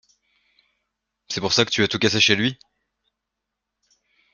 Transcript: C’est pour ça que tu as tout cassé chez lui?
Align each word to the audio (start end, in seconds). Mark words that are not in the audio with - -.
C’est 1.29 1.41
pour 1.41 1.53
ça 1.53 1.63
que 1.63 1.69
tu 1.69 1.83
as 1.83 1.87
tout 1.87 1.99
cassé 1.99 2.19
chez 2.19 2.35
lui? 2.35 2.57